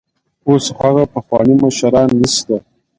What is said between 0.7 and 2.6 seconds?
هغه پخواني مشران نشته.